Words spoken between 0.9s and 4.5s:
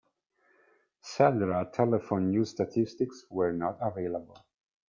Cellular-telephone-use statistics were not available.